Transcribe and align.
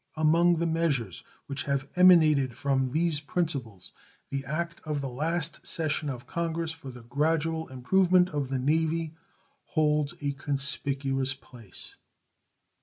Among 0.15 0.55
the 0.55 0.65
measures 0.65 1.23
which 1.45 1.61
have 1.65 1.87
emanated 1.95 2.57
from 2.57 2.89
these 2.89 3.19
principles 3.19 3.91
the 4.31 4.43
act 4.45 4.81
of 4.83 4.99
the 4.99 5.07
last 5.07 5.67
session 5.67 6.09
of 6.09 6.25
Congress 6.25 6.71
for 6.71 6.89
the 6.89 7.03
gradual 7.03 7.67
improvement 7.67 8.29
of 8.29 8.49
the 8.49 8.57
Navy 8.57 9.13
holds 9.65 10.15
a 10.19 10.31
conspicuous 10.31 11.35
place. 11.35 11.97